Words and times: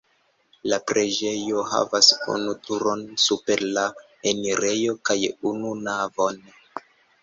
La 0.71 0.79
preĝejo 0.91 1.65
havas 1.73 2.09
unu 2.37 2.57
turon 2.65 3.05
super 3.27 3.65
la 3.79 3.87
enirejo 4.35 5.01
kaj 5.09 5.23
unu 5.55 5.81
navon. 5.89 6.47